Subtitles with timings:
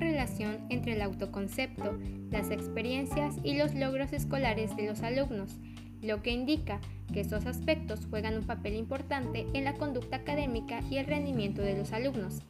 [0.00, 1.98] relación entre el autoconcepto,
[2.30, 5.58] las experiencias y los logros escolares de los alumnos,
[6.00, 6.80] lo que indica
[7.12, 11.76] que estos aspectos juegan un papel importante en la conducta académica y el rendimiento de
[11.76, 12.42] los alumnos.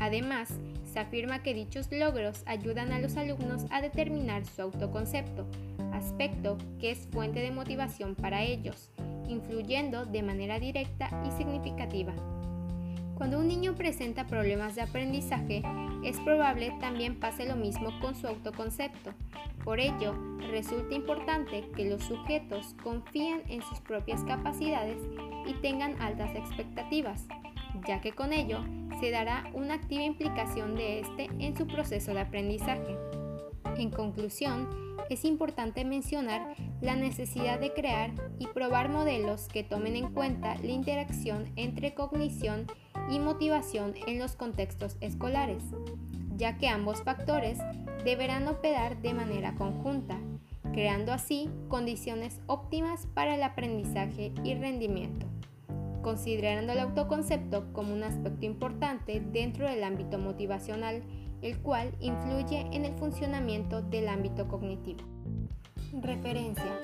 [0.00, 0.48] Además,
[0.90, 5.46] se afirma que dichos logros ayudan a los alumnos a determinar su autoconcepto,
[5.92, 8.90] aspecto que es fuente de motivación para ellos,
[9.28, 12.14] influyendo de manera directa y significativa.
[13.16, 15.62] Cuando un niño presenta problemas de aprendizaje,
[16.02, 19.14] es probable también pase lo mismo con su autoconcepto.
[19.64, 20.14] Por ello,
[20.50, 24.98] resulta importante que los sujetos confíen en sus propias capacidades
[25.46, 27.26] y tengan altas expectativas,
[27.86, 28.58] ya que con ello
[29.00, 32.96] se dará una activa implicación de éste en su proceso de aprendizaje.
[33.76, 40.12] En conclusión, es importante mencionar la necesidad de crear y probar modelos que tomen en
[40.12, 42.66] cuenta la interacción entre cognición
[43.10, 45.62] y motivación en los contextos escolares,
[46.36, 47.58] ya que ambos factores
[48.04, 50.18] deberán operar de manera conjunta,
[50.72, 55.26] creando así condiciones óptimas para el aprendizaje y rendimiento,
[56.02, 61.02] considerando el autoconcepto como un aspecto importante dentro del ámbito motivacional
[61.44, 65.04] el cual influye en el funcionamiento del ámbito cognitivo.
[66.00, 66.80] Referencia: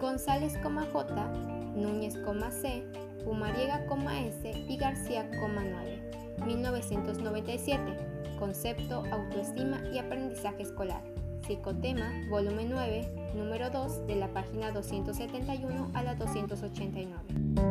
[0.00, 1.32] González, J,
[1.76, 2.18] Núñez,
[2.60, 2.84] C,
[3.24, 3.86] Pumariega,
[4.26, 6.10] S y García, 9,
[6.44, 7.96] 1997.
[8.38, 11.04] Concepto, autoestima y aprendizaje escolar.
[11.46, 17.69] Psicotema, volumen 9, número 2, de la página 271 a la 289.